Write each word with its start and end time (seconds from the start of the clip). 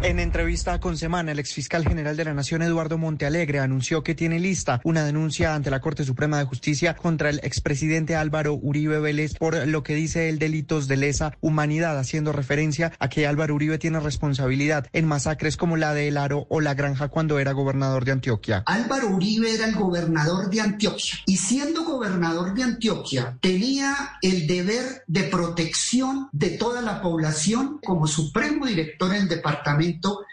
En 0.00 0.20
entrevista 0.20 0.78
con 0.78 0.96
Semana, 0.96 1.32
el 1.32 1.40
exfiscal 1.40 1.82
general 1.82 2.16
de 2.16 2.24
la 2.24 2.32
Nación, 2.32 2.62
Eduardo 2.62 2.98
Montealegre, 2.98 3.58
anunció 3.58 4.04
que 4.04 4.14
tiene 4.14 4.38
lista 4.38 4.80
una 4.84 5.04
denuncia 5.04 5.56
ante 5.56 5.72
la 5.72 5.80
Corte 5.80 6.04
Suprema 6.04 6.38
de 6.38 6.44
Justicia 6.44 6.94
contra 6.94 7.30
el 7.30 7.40
expresidente 7.42 8.14
Álvaro 8.14 8.54
Uribe 8.54 9.00
Vélez 9.00 9.34
por 9.34 9.66
lo 9.66 9.82
que 9.82 9.96
dice 9.96 10.28
el 10.28 10.38
delitos 10.38 10.86
de 10.86 10.98
lesa 10.98 11.36
humanidad, 11.40 11.98
haciendo 11.98 12.32
referencia 12.32 12.92
a 13.00 13.08
que 13.08 13.26
Álvaro 13.26 13.56
Uribe 13.56 13.78
tiene 13.78 13.98
responsabilidad 13.98 14.86
en 14.92 15.04
masacres 15.04 15.56
como 15.56 15.76
la 15.76 15.92
de 15.94 16.06
El 16.06 16.16
Aro 16.16 16.46
o 16.48 16.60
La 16.60 16.74
Granja 16.74 17.08
cuando 17.08 17.40
era 17.40 17.50
gobernador 17.50 18.04
de 18.04 18.12
Antioquia. 18.12 18.62
Álvaro 18.66 19.08
Uribe 19.08 19.52
era 19.52 19.66
el 19.66 19.74
gobernador 19.74 20.48
de 20.48 20.60
Antioquia 20.60 21.18
y 21.26 21.38
siendo 21.38 21.84
gobernador 21.84 22.54
de 22.54 22.62
Antioquia 22.62 23.36
tenía 23.40 24.16
el 24.22 24.46
deber 24.46 25.02
de 25.08 25.24
protección 25.24 26.28
de 26.30 26.50
toda 26.50 26.82
la 26.82 27.02
población 27.02 27.80
como 27.84 28.06
supremo 28.06 28.64
director 28.64 29.10
del 29.10 29.26
departamento 29.26 29.87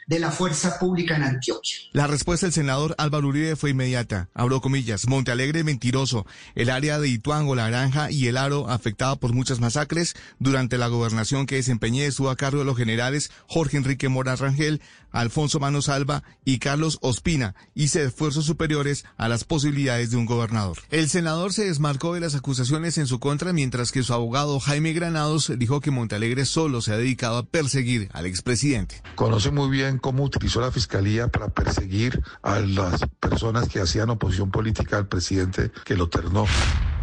de 0.08 0.20
la 0.20 0.32
Fuerza 0.32 0.78
Pública 0.80 1.16
en 1.16 1.24
Antioquia. 1.24 1.78
La 1.92 2.08
respuesta 2.08 2.46
del 2.46 2.54
senador 2.54 2.96
Álvaro 2.98 3.28
Uribe 3.28 3.56
fue 3.56 3.72
inmediata. 3.72 4.30
Abro 4.34 4.62
comillas. 4.62 5.08
Montealegre 5.08 5.64
mentiroso. 5.64 6.26
El 6.54 6.70
área 6.70 7.00
de 7.00 7.08
Ituango, 7.08 7.56
La 7.56 7.70
Granja 7.70 8.12
y 8.12 8.28
El 8.28 8.38
Aro 8.38 8.70
afectada 8.70 9.16
por 9.16 9.34
muchas 9.34 9.60
masacres. 9.60 10.16
Durante 10.40 10.78
la 10.78 10.88
gobernación 10.88 11.46
que 11.46 11.56
desempeñé 11.56 12.06
estuvo 12.06 12.30
a 12.30 12.36
cargo 12.36 12.60
de 12.60 12.66
los 12.66 12.78
generales 12.78 13.32
Jorge 13.48 13.78
Enrique 13.78 14.10
Mora 14.10 14.36
Rangel, 14.36 14.82
Alfonso 15.12 15.60
Manos 15.60 15.90
Alba 15.90 16.24
y 16.44 16.60
Carlos 16.60 17.00
Ospina. 17.02 17.56
Hice 17.74 18.04
esfuerzos 18.04 18.46
superiores 18.46 19.06
a 19.18 19.30
las 19.30 19.44
posibilidades 19.44 20.12
de 20.12 20.18
un 20.18 20.26
gobernador. 20.26 20.78
El 20.92 21.10
senador 21.10 21.54
se 21.54 21.66
desmarcó 21.66 22.14
de 22.14 22.20
las 22.20 22.36
acusaciones 22.36 22.98
en 22.98 23.08
su 23.08 23.20
contra 23.20 23.54
mientras 23.54 23.92
que 23.92 24.04
su 24.04 24.14
abogado 24.14 24.60
Jaime 24.60 24.94
Granados 24.94 25.52
dijo 25.58 25.80
que 25.80 25.92
Montealegre 25.92 26.46
solo 26.46 26.82
se 26.82 26.92
ha 26.92 26.98
dedicado 26.98 27.38
a 27.38 27.46
perseguir 27.46 28.10
al 28.14 28.26
expresidente. 28.26 29.02
Conoce 29.46 29.62
muy 29.62 29.78
bien 29.78 30.00
cómo 30.00 30.24
utilizó 30.24 30.60
la 30.60 30.72
fiscalía 30.72 31.28
para 31.28 31.50
perseguir 31.50 32.20
a 32.42 32.62
las 32.62 33.06
personas 33.20 33.70
que 33.70 33.80
hacían 33.80 34.10
oposición 34.10 34.50
política 34.50 34.98
al 34.98 35.08
presidente 35.08 35.72
que 35.84 35.96
lo 35.96 36.10
ternó. 36.10 36.46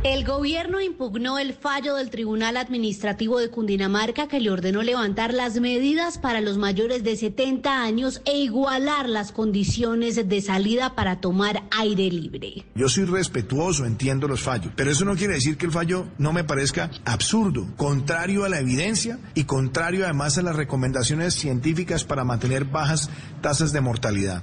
El 0.05 0.25
gobierno 0.25 0.81
impugnó 0.81 1.39
el 1.39 1.55
fallo 1.55 1.95
del 1.95 2.11
Tribunal 2.11 2.57
Administrativo 2.57 3.39
de 3.39 3.51
Cundinamarca 3.51 4.27
que 4.27 4.41
le 4.41 4.51
ordenó 4.51 4.83
levantar 4.83 5.33
las 5.33 5.61
medidas 5.61 6.19
para 6.19 6.41
los 6.41 6.59
mayores 6.59 7.05
de 7.05 7.15
70 7.15 7.85
años 7.85 8.21
e 8.25 8.37
igualar 8.37 9.09
las 9.09 9.31
condiciones 9.31 10.29
de 10.29 10.41
salida 10.41 10.97
para 10.97 11.21
tomar 11.21 11.63
aire 11.71 12.11
libre. 12.11 12.65
Yo 12.75 12.89
soy 12.89 13.05
respetuoso, 13.05 13.87
entiendo 13.87 14.27
los 14.27 14.41
fallos, 14.41 14.73
pero 14.75 14.91
eso 14.91 15.05
no 15.05 15.15
quiere 15.15 15.35
decir 15.35 15.57
que 15.57 15.67
el 15.67 15.73
fallo 15.73 16.09
no 16.19 16.33
me 16.33 16.43
parezca 16.43 16.91
absurdo, 17.05 17.69
contrario 17.77 18.43
a 18.43 18.49
la 18.49 18.59
evidencia 18.59 19.21
y 19.37 19.45
contrario 19.45 20.03
además 20.03 20.37
a 20.37 20.43
las 20.43 20.57
recomendaciones 20.57 21.35
científicas 21.35 22.03
para 22.03 22.25
mantener 22.25 22.65
bajas 22.65 23.09
tasas 23.41 23.73
de 23.73 23.81
mortalidad. 23.81 24.43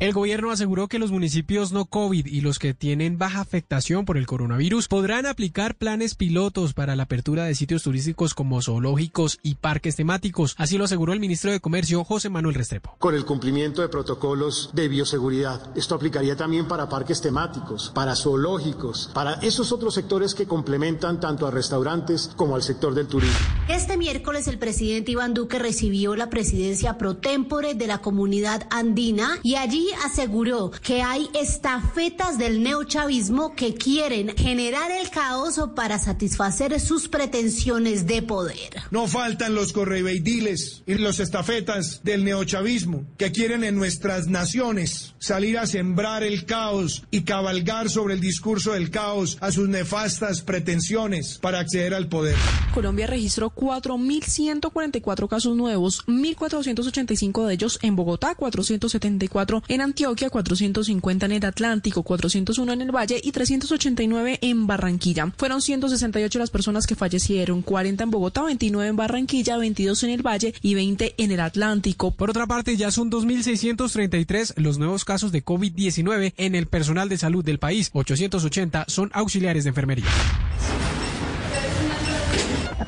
El 0.00 0.14
gobierno 0.14 0.50
aseguró 0.50 0.88
que 0.88 0.98
los 0.98 1.10
municipios 1.10 1.72
no 1.72 1.84
COVID 1.84 2.24
y 2.24 2.40
los 2.40 2.58
que 2.58 2.72
tienen 2.72 3.18
baja 3.18 3.42
afectación 3.42 4.06
por 4.06 4.16
el 4.16 4.26
coronavirus 4.26 4.88
podrán 4.88 5.26
aplicar 5.26 5.74
planes 5.74 6.14
pilotos 6.14 6.72
para 6.72 6.96
la 6.96 7.02
apertura 7.02 7.44
de 7.44 7.54
sitios 7.54 7.82
turísticos 7.82 8.32
como 8.32 8.62
zoológicos 8.62 9.38
y 9.42 9.56
parques 9.56 9.96
temáticos. 9.96 10.54
Así 10.56 10.78
lo 10.78 10.84
aseguró 10.84 11.12
el 11.12 11.20
ministro 11.20 11.52
de 11.52 11.60
Comercio, 11.60 12.02
José 12.02 12.30
Manuel 12.30 12.54
Restrepo. 12.54 12.96
Con 12.98 13.14
el 13.14 13.26
cumplimiento 13.26 13.82
de 13.82 13.90
protocolos 13.90 14.70
de 14.72 14.88
bioseguridad. 14.88 15.76
Esto 15.76 15.96
aplicaría 15.96 16.34
también 16.34 16.66
para 16.66 16.88
parques 16.88 17.20
temáticos, 17.20 17.92
para 17.94 18.16
zoológicos, 18.16 19.10
para 19.12 19.34
esos 19.42 19.70
otros 19.70 19.92
sectores 19.92 20.34
que 20.34 20.46
complementan 20.46 21.20
tanto 21.20 21.46
a 21.46 21.50
restaurantes 21.50 22.30
como 22.36 22.54
al 22.54 22.62
sector 22.62 22.94
del 22.94 23.06
turismo. 23.06 23.36
Este 23.68 23.98
miércoles 23.98 24.48
el 24.48 24.58
presidente 24.58 25.12
Iván 25.12 25.34
Duque 25.34 25.58
recibió 25.58 26.16
la 26.16 26.30
presidencia 26.30 26.96
pro 26.96 27.18
tempore 27.18 27.74
de 27.74 27.86
la 27.86 27.98
comunidad 27.98 28.66
andina 28.70 29.38
y 29.42 29.56
allí 29.56 29.89
aseguró 30.04 30.70
que 30.70 31.02
hay 31.02 31.28
estafetas 31.34 32.38
del 32.38 32.62
neochavismo 32.62 33.54
que 33.54 33.74
quieren 33.74 34.36
generar 34.36 34.90
el 34.90 35.10
caos 35.10 35.60
para 35.74 35.98
satisfacer 35.98 36.78
sus 36.80 37.08
pretensiones 37.08 38.06
de 38.06 38.22
poder. 38.22 38.82
No 38.90 39.06
faltan 39.06 39.54
los 39.54 39.72
correveidiles 39.72 40.82
y 40.86 40.94
los 40.94 41.20
estafetas 41.20 42.02
del 42.04 42.24
neochavismo 42.24 43.04
que 43.16 43.32
quieren 43.32 43.64
en 43.64 43.76
nuestras 43.76 44.26
naciones 44.26 45.14
salir 45.18 45.58
a 45.58 45.66
sembrar 45.66 46.22
el 46.22 46.44
caos 46.46 47.04
y 47.10 47.22
cabalgar 47.22 47.90
sobre 47.90 48.14
el 48.14 48.20
discurso 48.20 48.72
del 48.72 48.90
caos 48.90 49.38
a 49.40 49.52
sus 49.52 49.68
nefastas 49.68 50.42
pretensiones 50.42 51.38
para 51.38 51.60
acceder 51.60 51.94
al 51.94 52.08
poder. 52.08 52.36
Colombia 52.74 53.06
registró 53.06 53.50
4.144 53.50 55.28
casos 55.28 55.56
nuevos, 55.56 56.06
1.485 56.06 57.46
de 57.46 57.54
ellos 57.54 57.78
en 57.82 57.96
Bogotá, 57.96 58.34
474 58.34 59.62
en 59.68 59.79
Antioquia, 59.80 60.30
450 60.30 61.26
en 61.26 61.32
el 61.32 61.44
Atlántico, 61.44 62.02
401 62.02 62.72
en 62.72 62.80
el 62.82 62.94
Valle 62.94 63.20
y 63.22 63.32
389 63.32 64.38
en 64.42 64.66
Barranquilla. 64.66 65.32
Fueron 65.36 65.62
168 65.62 66.38
las 66.38 66.50
personas 66.50 66.86
que 66.86 66.94
fallecieron, 66.94 67.62
40 67.62 68.04
en 68.04 68.10
Bogotá, 68.10 68.42
29 68.42 68.88
en 68.88 68.96
Barranquilla, 68.96 69.56
22 69.56 70.02
en 70.04 70.10
el 70.10 70.26
Valle 70.26 70.54
y 70.62 70.74
20 70.74 71.14
en 71.18 71.30
el 71.30 71.40
Atlántico. 71.40 72.10
Por 72.12 72.30
otra 72.30 72.46
parte, 72.46 72.76
ya 72.76 72.90
son 72.90 73.10
2.633 73.10 74.54
los 74.56 74.78
nuevos 74.78 75.04
casos 75.04 75.32
de 75.32 75.44
COVID-19 75.44 76.34
en 76.36 76.54
el 76.54 76.66
personal 76.66 77.08
de 77.08 77.18
salud 77.18 77.44
del 77.44 77.58
país. 77.58 77.90
880 77.92 78.84
son 78.88 79.10
auxiliares 79.12 79.64
de 79.64 79.68
enfermería. 79.68 80.06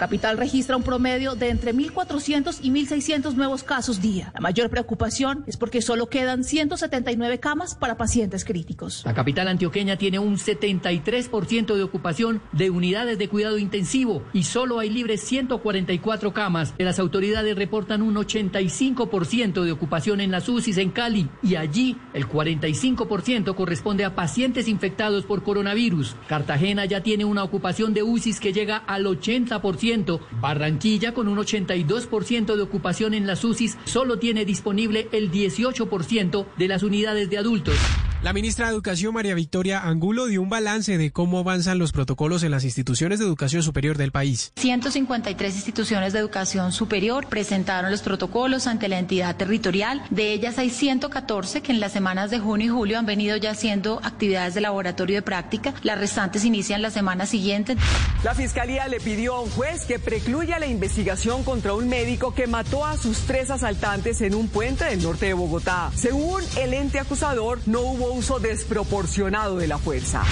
Capital 0.02 0.36
registra 0.36 0.76
un 0.76 0.82
promedio 0.82 1.36
de 1.36 1.48
entre 1.48 1.72
1.400 1.72 2.58
y 2.60 2.72
1.600 2.72 3.34
nuevos 3.34 3.62
casos 3.62 4.02
día. 4.02 4.32
La 4.34 4.40
mayor 4.40 4.68
preocupación 4.68 5.44
es 5.46 5.56
porque 5.56 5.80
solo 5.80 6.08
quedan 6.08 6.42
179 6.42 7.38
camas 7.38 7.76
para 7.76 7.96
pacientes 7.96 8.44
críticos. 8.44 9.02
La 9.04 9.14
capital 9.14 9.46
antioqueña 9.46 9.98
tiene 9.98 10.18
un 10.18 10.38
73% 10.38 11.76
de 11.76 11.82
ocupación 11.84 12.42
de 12.50 12.70
unidades 12.70 13.16
de 13.16 13.28
cuidado 13.28 13.58
intensivo 13.58 14.24
y 14.32 14.42
solo 14.42 14.80
hay 14.80 14.90
libres 14.90 15.20
144 15.20 16.34
camas. 16.34 16.74
Las 16.78 16.98
autoridades 16.98 17.54
reportan 17.54 18.02
un 18.02 18.16
85% 18.16 19.62
de 19.62 19.70
ocupación 19.70 20.20
en 20.20 20.32
las 20.32 20.48
UCIs 20.48 20.78
en 20.78 20.90
Cali 20.90 21.28
y 21.44 21.54
allí 21.54 21.96
el 22.12 22.26
45% 22.26 23.54
corresponde 23.54 24.04
a 24.04 24.16
pacientes 24.16 24.66
infectados 24.66 25.24
por 25.26 25.44
coronavirus. 25.44 26.16
Cartagena 26.26 26.86
ya 26.86 27.04
tiene 27.04 27.24
una 27.24 27.44
ocupación 27.44 27.94
de 27.94 28.02
UCIs 28.02 28.40
que 28.40 28.52
llega 28.52 28.78
al 28.78 29.04
80%. 29.04 29.91
Barranquilla, 30.40 31.12
con 31.12 31.28
un 31.28 31.38
82% 31.38 32.56
de 32.56 32.62
ocupación 32.62 33.14
en 33.14 33.26
las 33.26 33.44
UCIs, 33.44 33.78
solo 33.84 34.18
tiene 34.18 34.44
disponible 34.44 35.08
el 35.12 35.30
18% 35.30 36.46
de 36.56 36.68
las 36.68 36.82
unidades 36.82 37.28
de 37.30 37.38
adultos. 37.38 37.76
La 38.22 38.32
ministra 38.32 38.66
de 38.66 38.72
Educación, 38.72 39.14
María 39.14 39.34
Victoria 39.34 39.80
Angulo, 39.80 40.26
dio 40.26 40.40
un 40.42 40.48
balance 40.48 40.96
de 40.96 41.10
cómo 41.10 41.40
avanzan 41.40 41.80
los 41.80 41.90
protocolos 41.90 42.44
en 42.44 42.52
las 42.52 42.62
instituciones 42.62 43.18
de 43.18 43.24
educación 43.24 43.64
superior 43.64 43.98
del 43.98 44.12
país. 44.12 44.52
153 44.54 45.56
instituciones 45.56 46.12
de 46.12 46.20
educación 46.20 46.70
superior 46.70 47.26
presentaron 47.26 47.90
los 47.90 48.02
protocolos 48.02 48.68
ante 48.68 48.88
la 48.88 49.00
entidad 49.00 49.34
territorial. 49.34 50.04
De 50.10 50.32
ellas 50.32 50.58
hay 50.58 50.70
114 50.70 51.62
que 51.62 51.72
en 51.72 51.80
las 51.80 51.90
semanas 51.90 52.30
de 52.30 52.38
junio 52.38 52.66
y 52.66 52.70
julio 52.70 52.98
han 53.00 53.06
venido 53.06 53.36
ya 53.38 53.50
haciendo 53.50 53.98
actividades 54.04 54.54
de 54.54 54.60
laboratorio 54.60 55.16
de 55.16 55.22
práctica. 55.22 55.74
Las 55.82 55.98
restantes 55.98 56.44
inician 56.44 56.80
la 56.80 56.92
semana 56.92 57.26
siguiente. 57.26 57.76
La 58.22 58.36
Fiscalía 58.36 58.86
le 58.86 59.00
pidió 59.00 59.34
a 59.34 59.40
un 59.40 59.50
juez 59.50 59.84
que 59.84 59.98
precluya 59.98 60.60
la 60.60 60.68
investigación 60.68 61.42
contra 61.42 61.74
un 61.74 61.88
médico 61.88 62.32
que 62.32 62.46
mató 62.46 62.86
a 62.86 62.96
sus 62.96 63.18
tres 63.22 63.50
asaltantes 63.50 64.20
en 64.20 64.36
un 64.36 64.46
puente 64.46 64.84
del 64.84 65.02
norte 65.02 65.26
de 65.26 65.34
Bogotá. 65.34 65.90
Según 65.96 66.40
el 66.60 66.72
ente 66.72 67.00
acusador, 67.00 67.58
no 67.66 67.80
hubo 67.80 68.11
uso 68.12 68.38
desproporcionado 68.38 69.56
de 69.56 69.66
la 69.66 69.78
fuerza. 69.78 70.22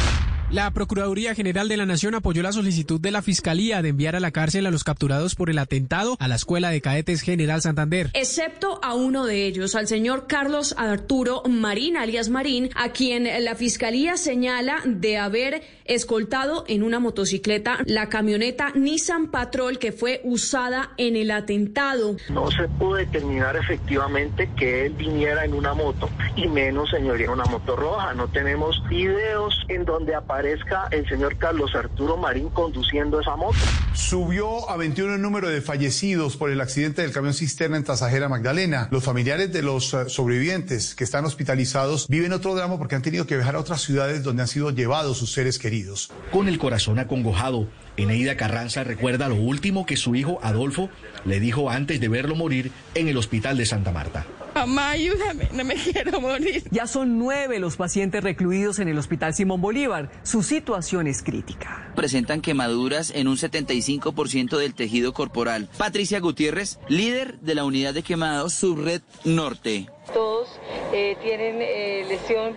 La 0.52 0.68
Procuraduría 0.72 1.36
General 1.36 1.68
de 1.68 1.76
la 1.76 1.86
Nación 1.86 2.16
apoyó 2.16 2.42
la 2.42 2.50
solicitud 2.50 3.00
de 3.00 3.12
la 3.12 3.22
Fiscalía 3.22 3.82
de 3.82 3.90
enviar 3.90 4.16
a 4.16 4.20
la 4.20 4.32
cárcel 4.32 4.66
a 4.66 4.72
los 4.72 4.82
capturados 4.82 5.36
por 5.36 5.48
el 5.48 5.60
atentado 5.60 6.16
a 6.18 6.26
la 6.26 6.34
Escuela 6.34 6.70
de 6.70 6.80
Cadetes 6.80 7.22
General 7.22 7.62
Santander. 7.62 8.10
Excepto 8.14 8.80
a 8.82 8.96
uno 8.96 9.26
de 9.26 9.46
ellos, 9.46 9.76
al 9.76 9.86
señor 9.86 10.26
Carlos 10.26 10.74
Arturo 10.76 11.44
Marín, 11.48 11.96
alias 11.96 12.30
Marín, 12.30 12.68
a 12.74 12.88
quien 12.88 13.28
la 13.44 13.54
Fiscalía 13.54 14.16
señala 14.16 14.78
de 14.84 15.18
haber 15.18 15.62
escoltado 15.84 16.64
en 16.66 16.82
una 16.82 16.98
motocicleta 16.98 17.78
la 17.86 18.08
camioneta 18.08 18.72
Nissan 18.74 19.30
Patrol 19.30 19.78
que 19.78 19.92
fue 19.92 20.20
usada 20.24 20.90
en 20.96 21.14
el 21.14 21.30
atentado. 21.30 22.16
No 22.28 22.50
se 22.50 22.66
pudo 22.66 22.94
determinar 22.94 23.54
efectivamente 23.54 24.50
que 24.56 24.86
él 24.86 24.94
viniera 24.94 25.44
en 25.44 25.54
una 25.54 25.74
moto 25.74 26.10
y 26.34 26.48
menos, 26.48 26.90
señoría, 26.90 27.26
en 27.26 27.32
una 27.34 27.44
moto 27.44 27.76
roja. 27.76 28.14
No 28.14 28.26
tenemos 28.26 28.82
videos 28.88 29.54
en 29.68 29.84
donde 29.84 30.16
aparece 30.16 30.39
aparezca 30.40 30.88
el 30.90 31.06
señor 31.06 31.36
Carlos 31.36 31.74
Arturo 31.74 32.16
Marín 32.16 32.48
conduciendo 32.48 33.20
esa 33.20 33.36
moto. 33.36 33.58
Subió 33.92 34.70
a 34.70 34.78
21 34.78 35.16
el 35.16 35.20
número 35.20 35.50
de 35.50 35.60
fallecidos 35.60 36.38
por 36.38 36.50
el 36.50 36.62
accidente 36.62 37.02
del 37.02 37.12
camión 37.12 37.34
cisterna 37.34 37.76
en 37.76 37.84
Tasajera 37.84 38.30
Magdalena. 38.30 38.88
Los 38.90 39.04
familiares 39.04 39.52
de 39.52 39.60
los 39.60 39.92
eh, 39.92 40.08
sobrevivientes 40.08 40.94
que 40.94 41.04
están 41.04 41.26
hospitalizados 41.26 42.08
viven 42.08 42.32
otro 42.32 42.54
drama 42.54 42.78
porque 42.78 42.94
han 42.94 43.02
tenido 43.02 43.26
que 43.26 43.36
viajar 43.36 43.54
a 43.56 43.58
otras 43.58 43.82
ciudades 43.82 44.22
donde 44.22 44.40
han 44.40 44.48
sido 44.48 44.70
llevados 44.70 45.18
sus 45.18 45.30
seres 45.30 45.58
queridos. 45.58 46.10
Con 46.32 46.48
el 46.48 46.58
corazón 46.58 46.98
acongojado, 46.98 47.68
Eneida 47.98 48.38
Carranza 48.38 48.82
recuerda 48.82 49.28
lo 49.28 49.34
último 49.34 49.84
que 49.84 49.98
su 49.98 50.14
hijo 50.14 50.38
Adolfo 50.42 50.88
le 51.26 51.38
dijo 51.38 51.68
antes 51.68 52.00
de 52.00 52.08
verlo 52.08 52.34
morir 52.34 52.72
en 52.94 53.08
el 53.08 53.18
hospital 53.18 53.58
de 53.58 53.66
Santa 53.66 53.92
Marta. 53.92 54.24
Mamá, 54.54 54.90
ayúdame, 54.90 55.48
no 55.52 55.64
me 55.64 55.74
quiero 55.92 56.20
morir. 56.20 56.64
Ya 56.70 56.86
son 56.86 57.18
nueve 57.18 57.58
los 57.58 57.76
pacientes 57.76 58.22
recluidos 58.22 58.78
en 58.78 58.88
el 58.88 58.98
Hospital 58.98 59.34
Simón 59.34 59.60
Bolívar. 59.60 60.10
Su 60.22 60.42
situación 60.42 61.06
es 61.06 61.22
crítica. 61.22 61.92
Presentan 61.94 62.40
quemaduras 62.40 63.10
en 63.14 63.28
un 63.28 63.36
75% 63.36 64.56
del 64.56 64.74
tejido 64.74 65.12
corporal. 65.12 65.68
Patricia 65.78 66.20
Gutiérrez, 66.20 66.78
líder 66.88 67.38
de 67.40 67.54
la 67.54 67.64
unidad 67.64 67.94
de 67.94 68.02
quemados 68.02 68.54
Subred 68.54 69.02
Norte. 69.24 69.88
Todos 70.12 70.48
eh, 70.92 71.16
tienen 71.22 71.58
eh, 71.60 72.04
lesión 72.08 72.54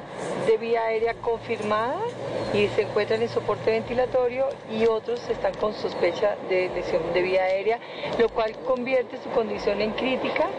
de 0.48 0.58
vía 0.58 0.82
aérea 0.82 1.14
confirmada 1.16 2.00
y 2.54 2.68
se 2.76 2.82
encuentran 2.82 3.22
en 3.22 3.30
soporte 3.30 3.70
ventilatorio 3.70 4.48
y 4.72 4.86
otros 4.86 5.22
están 5.30 5.54
con 5.56 5.74
sospecha 5.76 6.36
de 6.50 6.70
lesión 6.70 7.02
de 7.14 7.22
vía 7.22 7.44
aérea, 7.44 7.80
lo 8.20 8.30
cual 8.30 8.56
convierte 8.66 9.22
su 9.22 9.30
condición 9.30 9.82
en 9.82 9.92
crítica 9.92 10.50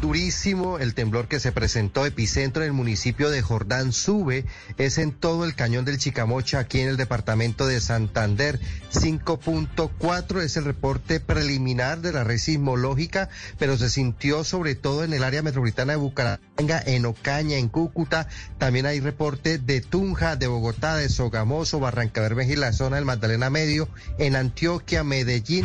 durísimo 0.00 0.78
el 0.78 0.94
temblor 0.94 1.28
que 1.28 1.40
se 1.40 1.52
presentó 1.52 2.06
epicentro 2.06 2.62
en 2.62 2.68
el 2.68 2.72
municipio 2.72 3.30
de 3.30 3.42
Jordán 3.42 3.92
Sube, 3.92 4.44
es 4.76 4.98
en 4.98 5.12
todo 5.12 5.44
el 5.44 5.54
cañón 5.54 5.84
del 5.84 5.98
Chicamocha, 5.98 6.58
aquí 6.58 6.80
en 6.80 6.88
el 6.88 6.96
departamento 6.96 7.66
de 7.66 7.80
Santander. 7.80 8.60
5.4 8.92 10.40
es 10.40 10.56
el 10.56 10.64
reporte 10.64 11.20
preliminar 11.20 12.00
de 12.00 12.12
la 12.12 12.24
red 12.24 12.38
sismológica, 12.38 13.28
pero 13.58 13.76
se 13.76 13.90
sintió 13.90 14.44
sobre 14.44 14.74
todo 14.74 15.04
en 15.04 15.12
el 15.12 15.24
área 15.24 15.42
metropolitana 15.42 15.92
de 15.92 15.98
Bucaramanga, 15.98 16.82
en 16.86 17.06
Ocaña, 17.06 17.56
en 17.56 17.68
Cúcuta. 17.68 18.28
También 18.58 18.86
hay 18.86 19.00
reporte 19.00 19.58
de 19.58 19.80
Tunja, 19.80 20.36
de 20.36 20.46
Bogotá, 20.46 20.96
de 20.96 21.08
Sogamoso, 21.08 21.80
Barranca 21.80 22.20
Bermeja 22.20 22.52
y 22.52 22.56
la 22.56 22.72
zona 22.72 22.96
del 22.96 23.04
Magdalena 23.04 23.50
Medio, 23.50 23.88
en 24.18 24.36
Antioquia, 24.36 25.04
Medellín. 25.04 25.64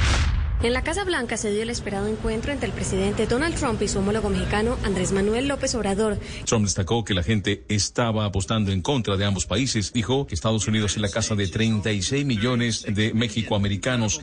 En 0.62 0.72
la 0.72 0.82
Casa 0.82 1.04
Blanca 1.04 1.36
se 1.36 1.52
dio 1.52 1.62
el 1.64 1.70
esperado 1.70 2.08
encuentro 2.08 2.54
entre 2.54 2.68
el 2.68 2.74
presidente 2.74 3.28
Donald 3.28 3.56
Trump 3.56 3.82
y 3.82 3.90
su 3.90 4.00
homólogo 4.00 4.30
mexicano 4.30 4.78
Andrés 4.84 5.12
Manuel 5.12 5.50
López 5.50 5.76
Obrador. 5.76 6.18
Trump 6.46 6.64
destacó 6.64 7.04
que 7.04 7.14
la 7.14 7.22
gente 7.22 7.66
estaba 7.68 8.24
apostando 8.24 8.72
en 8.72 8.82
contra 8.82 9.18
de 9.18 9.26
ambos 9.26 9.46
países. 9.46 9.92
Dijo 9.92 10.26
que 10.26 10.36
Estados 10.36 10.66
Unidos 10.66 10.94
es 10.94 11.02
la 11.02 11.10
casa 11.10 11.36
de 11.36 11.48
36 11.48 12.26
millones 12.26 12.86
de 12.88 13.14
mexicoamericanos. 13.14 14.22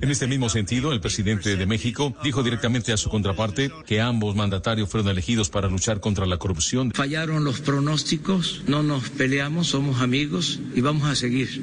En 0.00 0.10
este 0.10 0.26
mismo 0.26 0.48
sentido, 0.50 0.92
el 0.92 1.00
presidente 1.00 1.56
de 1.56 1.66
México 1.66 2.14
dijo 2.22 2.42
directamente 2.42 2.92
a 2.92 2.98
su 2.98 3.08
contraparte 3.08 3.72
que 3.86 4.02
ambos 4.02 4.36
mandatarios 4.36 4.90
fueron 4.90 5.08
elegidos 5.08 5.48
para 5.48 5.68
luchar 5.68 6.00
contra 6.00 6.26
la 6.26 6.36
corrupción. 6.36 6.92
Fallaron 6.92 7.44
los 7.44 7.60
pronósticos, 7.60 8.62
no 8.66 8.82
nos 8.82 9.08
peleamos, 9.08 9.68
somos 9.68 10.02
amigos 10.02 10.60
y 10.74 10.82
vamos 10.82 11.08
a 11.08 11.16
seguir 11.16 11.62